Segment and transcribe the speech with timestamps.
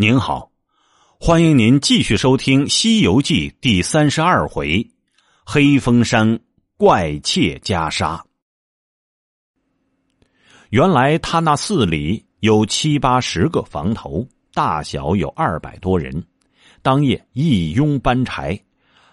[0.00, 0.50] 您好，
[1.18, 4.90] 欢迎您继续收听《西游记》第三十二回
[5.44, 6.40] “黑风山
[6.78, 8.18] 怪窃袈裟”。
[10.70, 16.24] 原来他那寺里有七八十个房头，大小有二百多人。
[16.80, 18.58] 当夜一拥搬柴，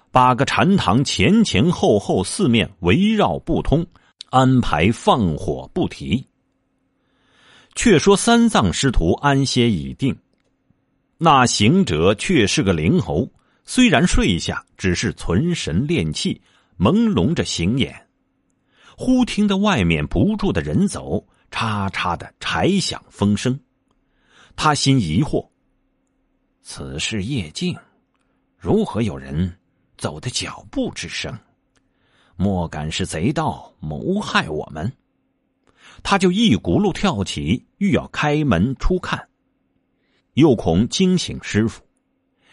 [0.10, 3.86] 把个禅堂前前后后四面围绕不通，
[4.30, 6.26] 安排放火不提。
[7.76, 10.18] 却说三藏师徒安歇已定。
[11.20, 13.32] 那行者却是个灵猴，
[13.66, 16.42] 虽然睡下，只是存神练气，
[16.78, 18.08] 朦胧着行眼。
[18.96, 23.60] 忽听得外面不住的人走，嚓嚓的柴响风声。
[24.56, 25.50] 他心疑惑：
[26.62, 27.76] 此事夜静，
[28.58, 29.58] 如何有人
[29.98, 31.36] 走的脚步之声？
[32.36, 34.92] 莫敢是贼盗谋害我们？
[36.04, 39.28] 他就一骨碌跳起，欲要开门出看。
[40.38, 41.82] 又恐惊醒师傅，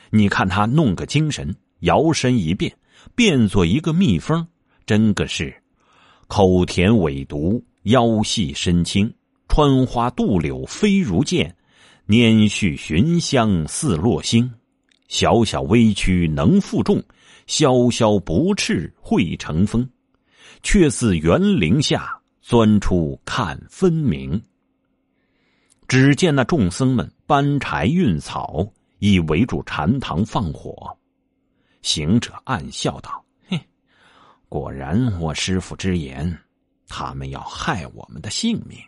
[0.09, 2.75] 你看他弄个精神，摇身一变，
[3.15, 4.47] 变作一个蜜蜂，
[4.87, 5.55] 真个是
[6.27, 9.13] 口甜尾毒，腰细身轻，
[9.49, 11.55] 穿花渡柳飞如箭，
[12.09, 14.51] 拈絮寻香似落星。
[15.09, 17.05] 小小微躯能负重，
[17.47, 19.87] 萧萧不翅会成风，
[20.63, 24.41] 却似园林下钻出看分明。
[25.87, 28.67] 只见那众僧们搬柴运草，
[28.99, 30.95] 以围住禅堂放火。
[31.81, 33.59] 行者暗笑道：“嘿，
[34.49, 36.39] 果然我师傅之言，
[36.87, 38.79] 他们要害我们的性命，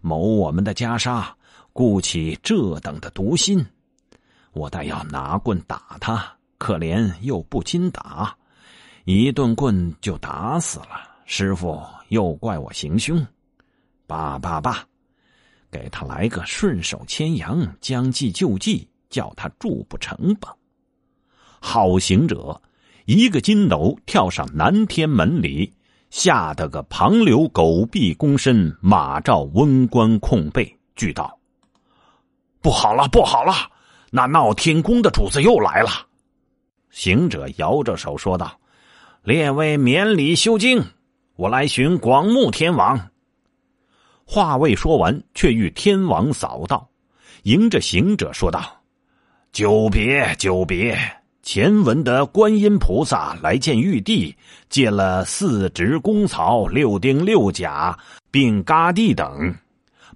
[0.00, 1.26] 谋我们的袈裟，
[1.72, 3.64] 顾起这等的毒心。
[4.52, 8.34] 我待要拿棍打他，可怜又不禁打，
[9.04, 11.10] 一顿棍就打死了。
[11.26, 13.26] 师傅又怪我行凶，
[14.06, 14.82] 罢罢罢。”
[15.72, 20.54] 给他来个顺手牵羊，将计就计，叫他住不成吧。
[21.58, 22.60] 好行者，
[23.06, 25.72] 一个筋斗跳上南天门里，
[26.10, 31.38] 吓得个旁流狗臂躬身，马照温关控背，俱道
[32.60, 33.54] ：“不好了，不好了！
[34.10, 35.88] 那闹天宫的主子又来了。”
[36.90, 38.60] 行者摇着手说道
[39.24, 40.84] ：“列位免礼休惊，
[41.36, 43.00] 我来寻广目天王。”
[44.32, 46.88] 话未说完，却遇天王扫道，
[47.42, 48.80] 迎着行者说道
[49.52, 50.98] ：“久别，久别！
[51.42, 54.34] 前闻得观音菩萨来见玉帝，
[54.70, 57.94] 借了四值公曹、六丁六甲，
[58.30, 59.54] 并嘎地等，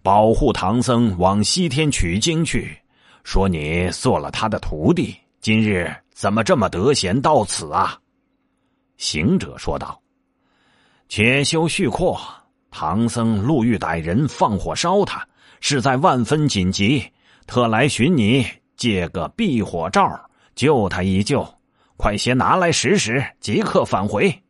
[0.03, 2.75] 保护唐僧往西天取经去。
[3.23, 8.01] 说你做了他的徒弟，今日怎么这么得闲到此啊？”
[8.97, 10.01] 行者说道
[11.07, 12.19] ：“且休叙阔。”
[12.79, 15.27] 唐僧路遇歹人放火烧他，
[15.61, 17.11] 实在万分紧急，
[17.47, 21.43] 特来寻你借个避火罩救他一救。
[21.97, 24.43] 快些拿来使使，即刻返回。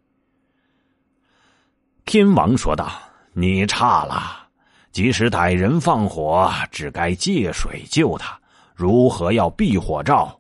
[2.05, 3.01] 天王说道
[3.33, 4.49] ：“你差了，
[4.91, 8.37] 即使歹人放火，只该借水救他，
[8.75, 10.37] 如何要避火罩？”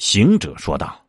[0.00, 1.01] 行者说道。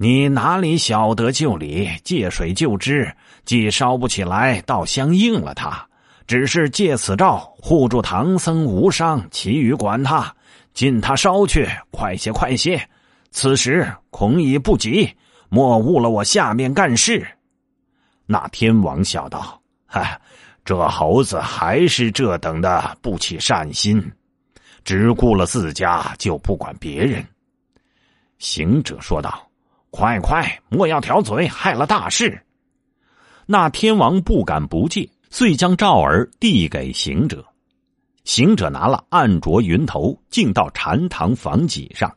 [0.00, 1.90] 你哪里晓得救理？
[2.04, 3.12] 借水救之，
[3.44, 5.88] 既烧不起来，倒相应了他。
[6.24, 10.32] 只是借此照护住唐僧无伤，其余管他。
[10.72, 12.80] 尽他烧去，快些，快些！
[13.32, 15.12] 此时恐已不及，
[15.48, 17.26] 莫误了我下面干事。
[18.24, 20.20] 那天王笑道：“哈，
[20.64, 24.00] 这猴子还是这等的不起善心，
[24.84, 27.26] 只顾了自家，就不管别人。”
[28.38, 29.47] 行者说道。
[29.90, 32.42] 快快，莫要挑嘴，害了大事。
[33.46, 37.44] 那天王不敢不借，遂将罩儿递给行者。
[38.24, 42.14] 行者拿了，暗着云头，径到禅堂房脊上，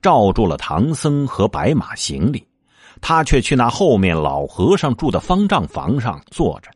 [0.00, 2.44] 罩住了唐僧和白马行李。
[3.00, 6.70] 他却去那后面老和尚住的方丈房上坐着，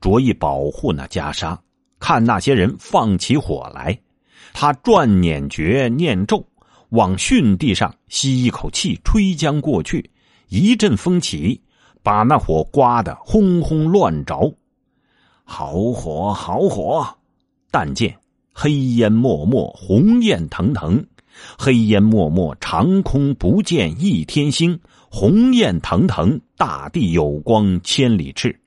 [0.00, 1.56] 着意保护那袈裟。
[2.00, 3.96] 看那些人放起火来，
[4.52, 6.44] 他转捻诀念咒。
[6.90, 10.10] 往巽地上吸一口气，吹将过去，
[10.48, 11.60] 一阵风起，
[12.02, 14.54] 把那火刮得轰轰乱着。
[15.44, 17.06] 好火，好火！
[17.70, 18.18] 但见
[18.52, 21.02] 黑烟漠漠，红焰腾腾；
[21.58, 24.76] 黑烟漠漠，长空不见一天星；
[25.10, 28.58] 红焰腾腾，大地有光千里赤。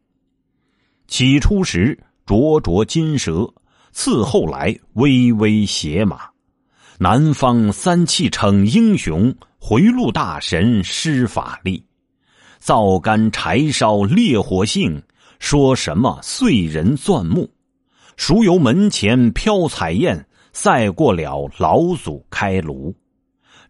[1.07, 3.51] 起初时灼灼金蛇，
[3.91, 6.30] 次后来微微血马。
[7.03, 11.83] 南方三气逞英雄，回路大神施法力，
[12.59, 15.01] 灶干柴烧烈火性，
[15.39, 17.49] 说什么碎人钻木？
[18.17, 22.95] 熟游门前飘彩焰，赛过了老祖开炉。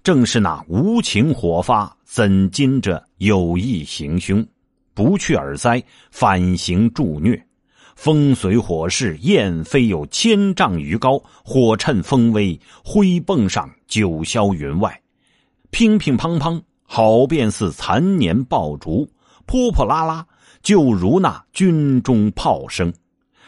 [0.04, 4.46] 正是那无情火发，怎禁着有意行凶？
[4.94, 5.82] 不去耳哉，
[6.12, 7.42] 反行助虐。
[7.96, 15.00] 风随火势，焰飞有千丈余高，火趁风威，挥蹦上九霄云外。
[15.70, 19.08] 乒乒乓乓，好便似残年爆竹；
[19.46, 20.26] 泼泼啦啦，
[20.64, 22.92] 就如那军中炮声。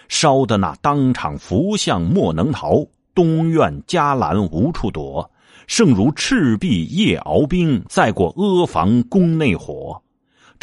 [0.10, 2.86] 烧得那当场福相莫能逃，
[3.16, 5.30] 东院伽蓝无处躲。
[5.66, 10.03] 胜如赤壁夜鏖兵，再过阿房宫内火。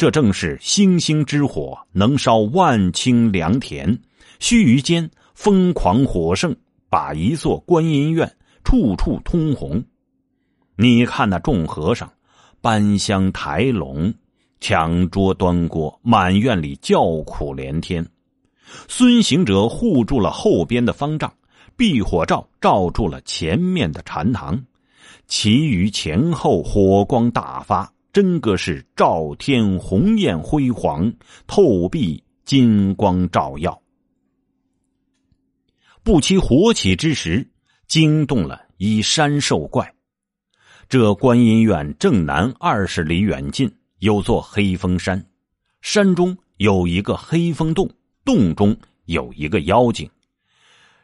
[0.01, 3.99] 这正是星星之火，能烧万顷良田。
[4.39, 6.55] 须臾间，疯狂火盛，
[6.89, 9.83] 把一座观音院处处通红。
[10.75, 12.11] 你看那众和尚
[12.61, 14.11] 搬香抬笼、
[14.59, 18.03] 抢桌端锅，满院里叫苦连天。
[18.87, 21.31] 孙行者护住了后边的方丈，
[21.77, 24.59] 避火罩罩住了前面的禅堂。
[25.27, 31.13] 其余前后火光大发，真个是照天红艳辉煌，
[31.47, 33.81] 透壁金光照耀。
[36.03, 37.47] 不期火起之时，
[37.87, 39.93] 惊动了一山兽怪。
[40.89, 45.25] 这观音院正南二十里远近有座黑风山，
[45.81, 47.89] 山中有一个黑风洞，
[48.25, 48.75] 洞中
[49.05, 50.09] 有一个妖精，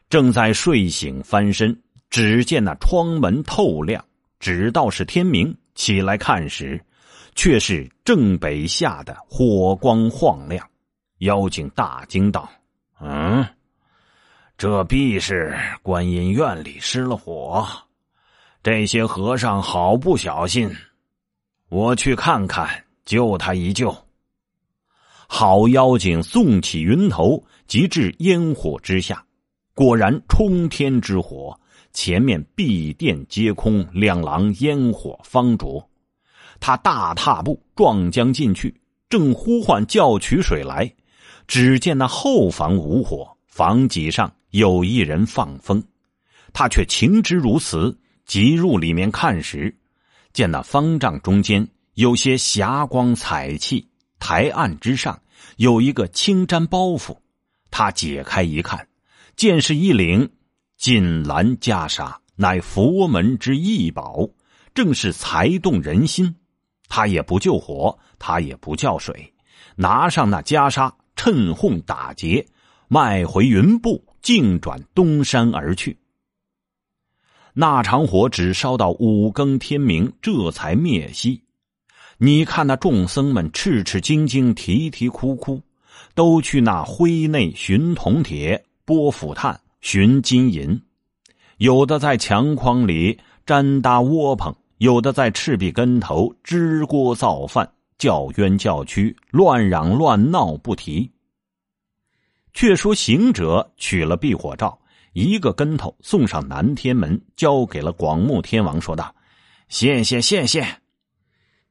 [0.10, 1.81] 正在睡醒翻身。
[2.10, 4.03] 只见那窗门透亮。
[4.39, 6.81] 直到是天明，起来看时，
[7.38, 10.68] 却是正北下的火光晃亮。
[11.19, 12.50] 妖精大惊道
[13.00, 13.45] ：“嗯，
[14.57, 17.66] 这必是观音院里失了火，
[18.63, 20.69] 这些和尚好不小心。
[21.69, 23.95] 我去看看，救他一救。”
[25.30, 29.24] 好妖精纵起云头，即至烟火之下，
[29.75, 31.57] 果然冲天之火。
[31.94, 35.88] 前面壁殿皆空，两廊烟火方着。
[36.59, 40.94] 他大踏步撞将进去，正呼唤叫取水来，
[41.48, 45.83] 只见那后房无火，房脊上有一人放风。
[46.54, 49.75] 他却情之如此，急入里面看时，
[50.33, 53.88] 见那方丈中间有些霞光彩气，
[54.19, 55.21] 台案之上
[55.57, 57.15] 有一个青毡包袱。
[57.69, 58.88] 他解开一看，
[59.36, 60.30] 见是一领。
[60.77, 64.30] 锦兰袈裟乃佛门之异宝，
[64.75, 66.36] 正是才动人心。
[66.88, 69.34] 他也不救火，他也不叫水，
[69.75, 72.45] 拿上那袈裟，趁哄打劫，
[72.88, 75.98] 迈回云步，径转东山而去。
[77.54, 81.44] 那场火只烧到五更天明，这才灭息。
[82.18, 85.62] 你看那众僧们赤赤精精、啼啼哭哭，
[86.16, 89.60] 都去那灰内寻铜铁、拨斧炭。
[89.80, 90.81] 寻金银，
[91.57, 101.12] 有的在墙框里粘搭窝棚，有的在赤壁跟头支锅造饭，叫冤叫屈，乱嚷乱闹不提。
[102.53, 104.79] 却说行者取了避火罩，
[105.13, 109.13] 一个跟头送上南天门，交给了广目天王，说道
[109.69, 110.65] ：“谢谢谢谢。”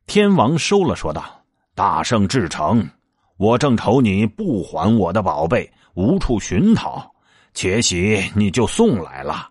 [0.06, 1.44] 天王收了，说道
[1.74, 2.88] ：“大圣至诚，
[3.36, 7.12] 我正愁你不还我的宝贝，无处寻讨。”
[7.54, 9.48] 且喜你就送来了，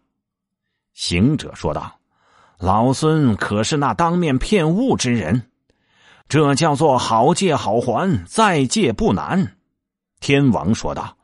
[0.94, 2.00] 行者说道
[2.58, 5.44] ：“老孙可是那当面骗物之人，
[6.28, 9.56] 这叫做好借好还，再借不难。”
[10.22, 11.18] 天王说道：“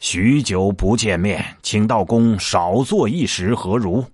[0.00, 4.04] 许久不见面，请道公少坐一时，何如？”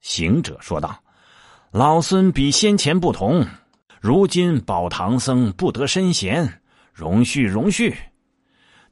[0.00, 0.98] 行者说道
[1.70, 3.46] ：“老孙比先前不同，
[4.00, 6.60] 如今保唐僧不得身闲，
[6.92, 7.94] 容续容续。”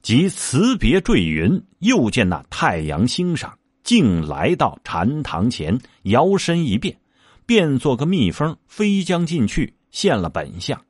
[0.02, 6.98] 即辞别坠云，又见那太阳星上，竟来到禅堂前，摇身一变，
[7.46, 10.84] 变做个蜜蜂，飞将进去，现了本相。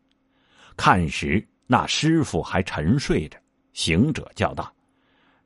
[0.77, 3.37] 看时，那师傅还沉睡着。
[3.73, 4.73] 行者叫道：“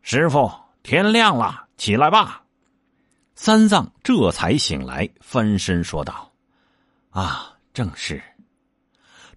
[0.03, 0.51] 师傅，
[0.83, 2.45] 天亮了，起来吧。”
[3.35, 6.31] 三藏这才醒来，翻身说道
[7.11, 8.23] ：“啊，正是。”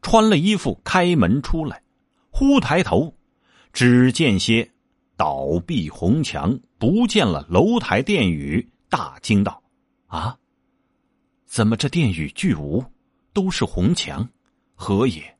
[0.01, 1.81] 穿了衣服，开门出来，
[2.29, 3.15] 忽抬头。
[3.71, 4.69] 只见些
[5.21, 9.61] 倒壁红墙，不见了楼台殿宇，大惊道
[10.09, 10.35] ：“啊，
[11.45, 12.83] 怎么这殿宇俱无，
[13.31, 14.27] 都是红墙，
[14.73, 15.37] 何也？”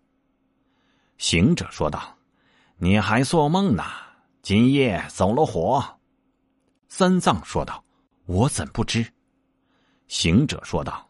[1.18, 2.16] 行者说道
[2.78, 3.84] ：“你还做梦呢？
[4.44, 5.84] 今夜走了火。”
[6.88, 7.84] 三藏说道
[8.28, 9.04] ：“我怎不知？”
[10.08, 11.10] 行者说道：“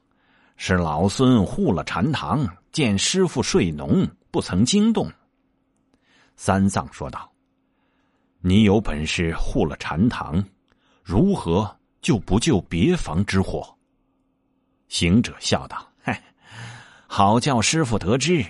[0.56, 5.12] 是老孙护了禅堂，见师傅睡浓，不曾惊动。”
[6.38, 7.30] 三藏说道
[8.44, 10.44] ：“你有本事护了禅堂，
[11.04, 13.78] 如何就不救别房之火。
[14.88, 16.24] 行者笑道：“嗨，
[17.06, 18.44] 好叫师傅得知，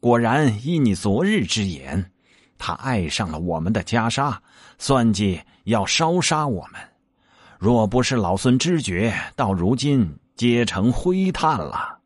[0.00, 2.10] 果然依你昨日之言，
[2.58, 4.36] 他爱上了我们的袈裟，
[4.78, 6.80] 算计要烧杀我们。
[7.56, 12.00] 若不是老孙知觉，到如今皆成灰炭了。”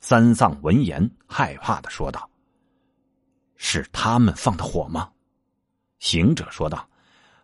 [0.00, 2.30] 三藏闻言，害怕的说道
[3.56, 5.10] ：“是他们放的火吗？”
[5.98, 6.88] 行者说道：“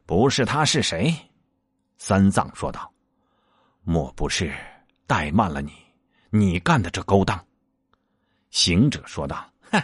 [0.06, 1.14] 不是他是谁？”
[1.99, 2.92] 三藏说道
[3.82, 4.52] ：“莫不是？”
[5.06, 5.73] 怠慢了你，
[6.30, 7.38] 你干的这勾当。
[8.50, 9.82] 行者说道：“哼，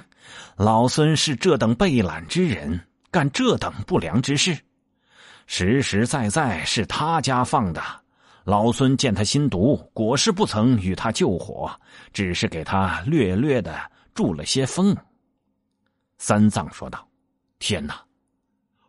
[0.57, 4.59] 老孙是这等被懒之人，干这等不良之事，
[5.47, 7.83] 实实在在是他家放的。
[8.45, 11.71] 老孙见他心毒，果是不曾与他救火，
[12.15, 13.79] 只是给他略略的
[14.15, 14.97] 助了些风。”
[16.17, 17.07] 三藏说道
[17.61, 18.03] ：“天哪，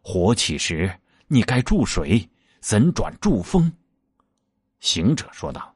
[0.01, 0.91] 火起时
[1.27, 2.29] 你该注水，
[2.59, 3.71] 怎转注风？”
[4.79, 5.73] 行者说道。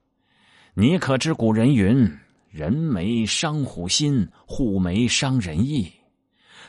[0.78, 2.06] 你可知古人云
[2.52, 5.90] ：“人没伤虎心，虎没伤人意。”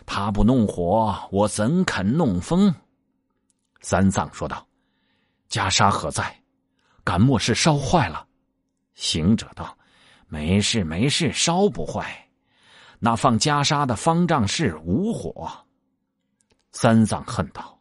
[0.06, 2.72] 他不弄火，我怎肯弄风？
[3.80, 4.64] 三藏说道
[5.50, 6.40] ：“袈裟何在？
[7.02, 8.25] 敢莫是烧坏了？”
[8.94, 9.76] 行者道
[10.28, 12.28] ：“没事，没事，烧不坏。
[13.00, 15.50] 那放袈裟的方丈室无火。”
[16.78, 17.75] 三藏恨道：“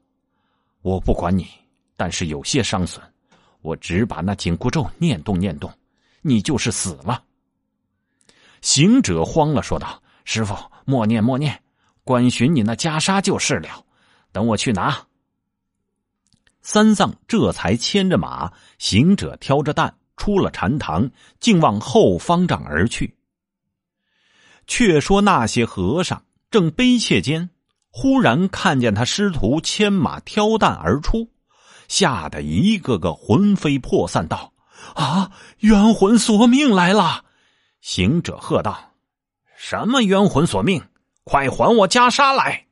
[0.81, 1.45] 我不管你，
[1.97, 3.05] 但是有些伤损，
[3.61, 5.69] 我只把那紧箍咒念动念动。”
[6.23, 7.21] 你就是死了。
[8.61, 11.61] 行者慌了，说道：“师傅，默念默念，
[12.05, 13.83] 管寻你那袈裟就是了。
[14.31, 15.05] 等我去拿。”
[16.63, 21.11] 三藏这才牵着马，行者挑着担出了禅堂，
[21.41, 23.13] 竟往后方丈而去。
[24.67, 27.49] 却说那些和尚正悲切间，
[27.97, 31.29] 忽然看见他师徒牵马挑担而出，
[31.87, 34.51] 吓得一个个魂飞魄散，道。
[34.95, 35.31] 啊！
[35.59, 37.23] 冤魂索命来了！
[37.79, 38.91] 行者喝道
[39.57, 40.83] ：“什么冤魂索命？
[41.23, 42.65] 快还我袈裟来！”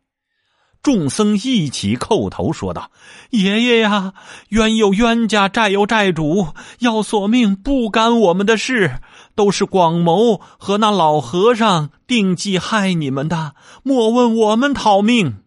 [0.84, 2.92] 众僧一起叩头说道
[3.32, 4.14] ：“爷爷呀，
[4.50, 6.50] 冤有冤家，债有债主，
[6.80, 9.00] 要索命不干我们的事，
[9.36, 15.44] 都是广谋和那老和尚定计害你们的，莫问我们讨命。”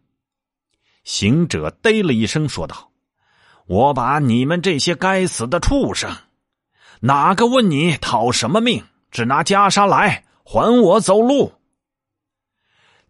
[1.05, 2.91] 行者嘚了一声说道
[3.67, 6.11] ：“我把你们这些该死的畜生！”
[7.01, 8.85] 哪个问你讨什么命？
[9.11, 11.53] 只拿袈裟来还我走路。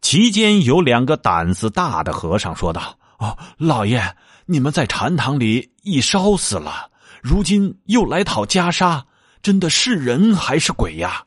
[0.02, 4.14] 其间有两个胆子大的和尚说道：“哦，老爷，
[4.44, 6.90] 你们在禅堂里已烧死了，
[7.22, 9.02] 如今又来讨袈裟，
[9.46, 11.24] 真的是人还是鬼呀？”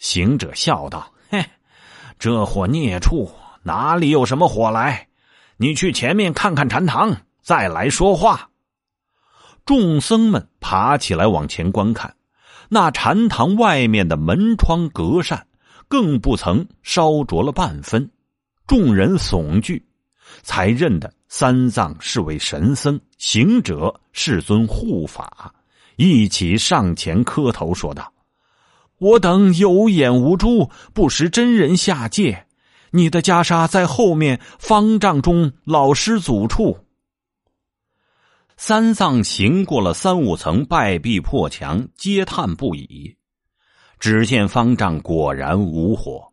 [0.00, 1.40] 行者笑道：“嘿，
[2.18, 3.30] 这火孽畜
[3.62, 5.06] 哪里有什么火来？
[5.56, 8.50] 你去前面看看禅堂，再来说话。”
[9.64, 12.16] 众僧们爬起来往前观看，
[12.68, 15.46] 那禅堂外面的门窗隔扇
[15.86, 18.10] 更不曾烧着了半分。
[18.66, 19.86] 众人悚惧，
[20.42, 25.54] 才认得三藏是位神僧，行者是尊护法，
[26.02, 28.12] 一起上前磕头说道
[28.98, 32.46] ：“我等有眼无珠，不识真人下界。
[32.90, 36.76] 你的袈裟在后面方丈中老师祖处。”
[38.58, 43.16] 三藏行过了三五层败壁破墙，嗟叹不已。
[44.00, 46.32] 只见方丈果然无火，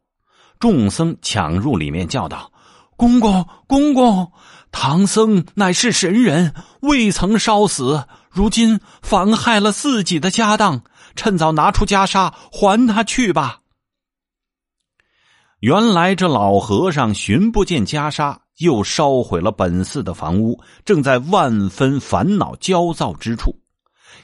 [0.59, 2.51] 众僧抢入里面叫道
[2.97, 4.31] ：“公公，公公，
[4.71, 10.81] 唐僧乃是神人，未曾烧死，如今妨害了自己的家当，
[11.15, 13.61] 趁早拿出袈裟还他去吧。”
[15.61, 18.37] 原来这老和尚寻不见袈裟。
[18.59, 23.55] 又烧毁了本寺的房屋，正在万分烦恼焦躁之处。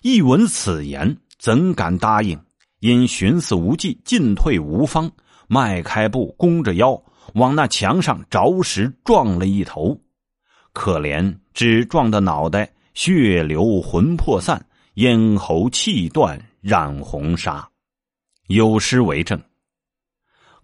[0.01, 2.37] 一闻此言，怎敢答应？
[2.81, 5.09] 因寻思无计，进退无方，
[5.47, 7.01] 迈开步，弓着腰，
[7.35, 9.97] 往那墙上着实撞了一头。
[10.73, 17.69] 可怜只撞的脑袋血流魂魄散，咽喉气断，染红纱。
[18.47, 19.39] 有诗为证：“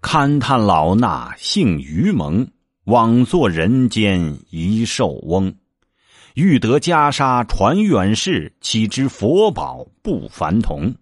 [0.01, 2.47] 勘探老衲性愚蒙。”
[2.85, 5.53] 枉做人间一寿翁，
[6.33, 10.95] 欲得袈裟传远世，岂知佛宝不凡同？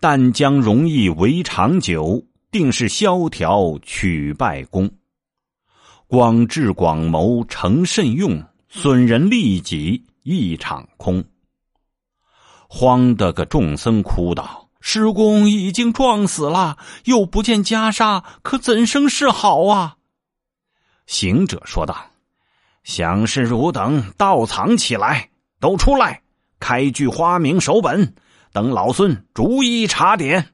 [0.00, 4.90] 但将容易为长久，定是萧条取败功。
[6.08, 11.24] 广智广谋成甚用，损人利己一场空。
[12.68, 19.96] 慌得个众僧哭道：“师公已经撞死了，又不见袈裟，可怎生是好啊？”
[21.06, 21.96] 行者说道
[22.84, 26.22] ：“想是汝等盗藏起来，都出来，
[26.60, 28.14] 开具花名手本，
[28.52, 30.50] 等老孙逐一查点。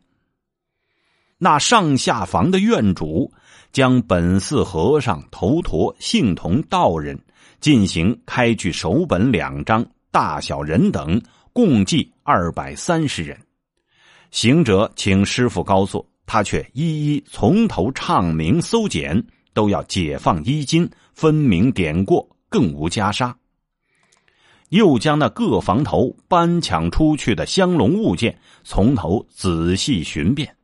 [1.37, 3.31] 那上下房的院主
[3.71, 7.23] 将本寺和尚、头陀、姓童道人
[7.67, 11.21] 进行开具手本两张，大小人等
[11.53, 13.37] 共计二百三十人。
[14.31, 19.21] 行者请师傅高坐，他却一一从头唱名搜检，
[19.53, 23.35] 都要解放衣襟，分明点过，更无袈裟。
[24.69, 30.55] 又将那各房头搬抢出去的香笼物件从头仔细寻遍。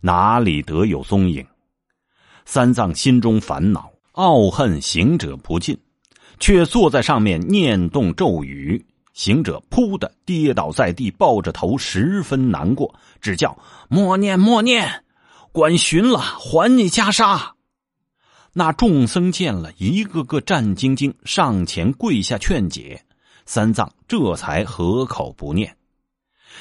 [0.00, 1.44] 哪里得有踪影？
[2.44, 5.76] 三藏心中烦恼，懊恨行者不进，
[6.38, 8.84] 却坐在上面念动咒语。
[9.12, 13.56] 行者扑的跌倒在地，抱着头，十分难过，只叫
[13.88, 15.04] 默念默念，
[15.52, 17.40] 管寻了，还你袈裟。
[18.52, 23.04] 那众僧见了一个个战兢兢，上前跪下劝解，
[23.46, 25.76] 三藏这才合口不念。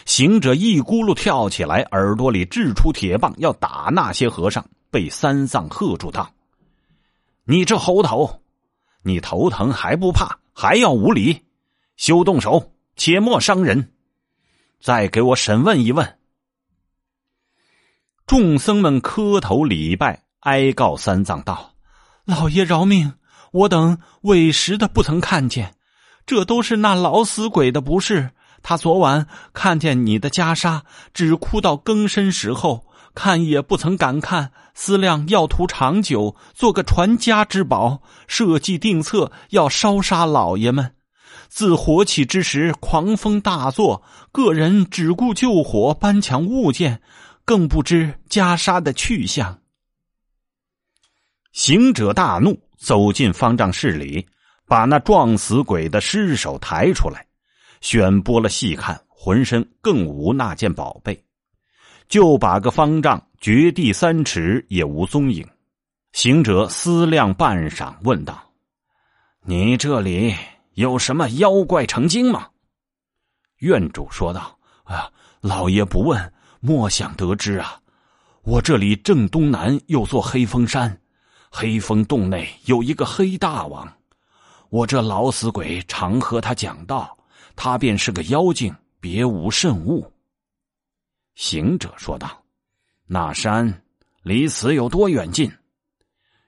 [0.06, 6.32] 行者一咕噜跳起来，耳朵里掷出铁棒，要打那些和尚，被三藏喝住道
[7.46, 8.42] ：“你这猴头，
[9.03, 11.43] 你头疼还不怕，还要无礼，
[11.95, 13.93] 休动手，且莫伤人。
[14.81, 16.17] 再给我审问一问。”
[18.25, 21.75] 众僧们磕头礼拜，哀告三藏道
[22.25, 23.13] ：“老爷饶命，
[23.51, 25.75] 我等委实的不曾看见，
[26.25, 28.31] 这都是那老死鬼的不是。”
[28.65, 30.83] 他昨晚看见你的袈裟，
[31.13, 34.51] 只哭到更深时候，看也不曾敢看。
[34.75, 40.96] 思量要图长久，做个传家之宝，设计定策要烧杀老爷们。
[41.48, 44.01] 自火起之时，狂风大作，
[44.32, 47.03] 个人只顾救火，搬抢物件，
[47.46, 49.60] 更不知袈裟的去向。
[51.51, 54.25] 行者大怒，走进方丈室里，
[54.67, 57.24] 把那撞死鬼的尸首抬出来。
[57.82, 61.24] 选拨了细看，浑身更无那件宝贝，
[62.07, 65.48] 就把个方丈掘地三尺也无踪影。
[66.11, 68.42] 行者思量半晌，问道
[69.46, 70.35] ：“你这里
[70.75, 72.48] 有什么妖怪成精吗？”
[73.59, 75.11] 院主说道：“啊，
[75.42, 77.79] 老爷不问，莫想得知啊！
[78.44, 80.96] 我这里正东南有座黑风山，
[81.50, 83.92] 黑风洞内有一个黑大王，
[84.70, 87.18] 我这老死鬼常和他讲道。”
[87.55, 90.11] 他便是个妖精，别无甚物。
[91.35, 92.43] 行者说道
[93.07, 93.83] ：“那山
[94.22, 95.51] 离此有多远近？”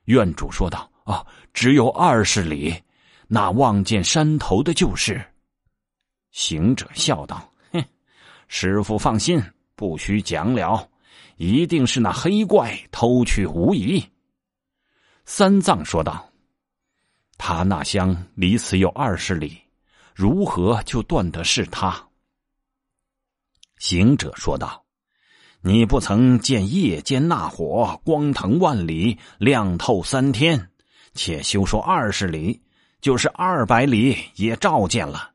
[0.05, 2.73] 院主说道：“啊，只有二十里。
[3.27, 5.19] 那望见山头的就是。”
[6.31, 7.83] 行者笑道：“哼，
[8.47, 9.41] 师傅放心，
[9.75, 10.89] 不需讲了，
[11.37, 14.03] 一定是那黑怪偷去无疑。”
[15.25, 16.29] 三藏说道
[17.37, 19.59] ：“他那乡离此有二十里。”
[20.13, 22.04] 如何就断得是他？
[23.77, 24.83] 行者说道
[25.61, 30.69] ：“你不曾见夜间那火光腾万里，亮透三天，
[31.13, 32.61] 且休说二十里，
[33.01, 35.31] 就是二百里也照见了。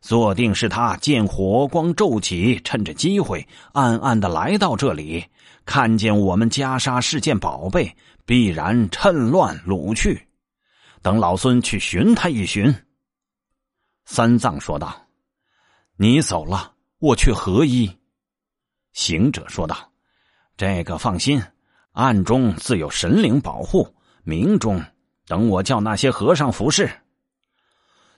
[0.00, 5.26] 坐定是他见火光骤起，趁着机会暗暗的来到这里，
[5.66, 10.26] 看见我们袈裟是件宝贝，必然趁乱掳去。
[11.02, 12.74] 等老孙去寻他一寻。”
[14.06, 15.06] 三藏说道
[15.98, 17.90] ：“你走了，我却何依？”
[18.94, 19.90] 行者说道
[20.56, 21.42] ：“这个放心，
[21.92, 24.80] 暗中自有神灵保护，明中
[25.26, 26.88] 等我叫那些和尚服侍。”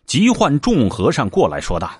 [0.05, 1.91] 急唤众和尚过来说道：“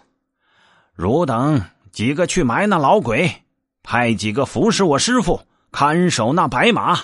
[0.95, 3.45] 汝等几个去埋那老鬼，
[3.83, 5.41] 派几个服侍我师傅
[5.71, 6.99] 看守那白马。”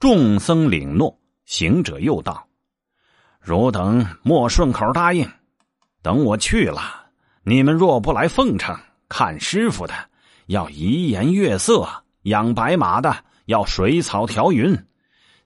[0.00, 1.18] 众僧领诺。
[1.44, 2.48] 行者又道
[3.38, 5.30] ：“汝等莫顺口答应。”
[6.02, 7.05] 等我去了，
[7.48, 8.76] 你们若不来奉承，
[9.08, 9.94] 看师傅的
[10.46, 11.86] 要怡颜悦色，
[12.22, 14.76] 养白马的要水草调匀，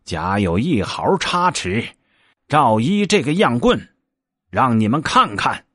[0.02, 1.86] 假有一毫差池，
[2.48, 3.90] 照依这个样棍，
[4.48, 5.66] 让你们看看。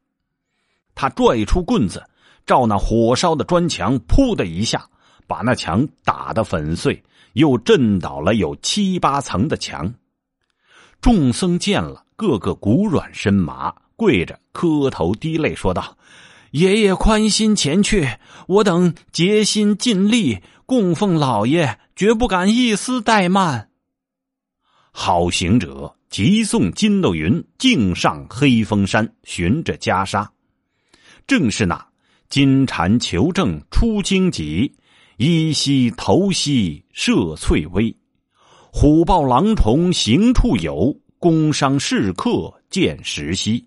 [0.95, 2.03] 他拽出棍子，
[2.47, 4.89] 照那火烧的砖墙，噗的一下，
[5.27, 9.93] 把那墙打得粉碎，又震倒了有七八层的墙。
[10.99, 13.71] 众僧见了，个个骨软身麻。
[13.95, 15.97] 跪着磕头滴泪说道
[16.51, 18.07] ：“爷爷宽心前去，
[18.47, 23.69] 我等竭心尽力供奉老爷，绝不敢一丝怠慢。”
[24.91, 30.27] 好行者急送筋斗云，径上黑风山寻着袈裟，
[31.27, 31.85] 正是那
[32.29, 34.73] 金蝉求证出荆棘，
[35.17, 37.95] 依稀头稀射翠微，
[38.71, 43.65] 虎豹狼虫行处有，工商士客见时稀。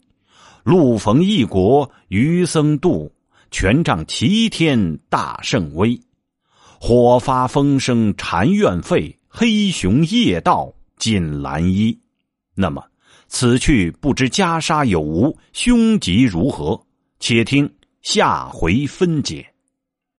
[0.62, 3.10] 路逢异国余僧渡，
[3.50, 5.98] 权杖齐天大圣威。
[6.80, 11.98] 火发风声禅院废，黑熊夜盗锦兰衣。
[12.54, 12.84] 那么，
[13.28, 16.80] 此去不知袈裟有无，凶吉如何？
[17.20, 17.68] 且听
[18.02, 19.44] 下回分解。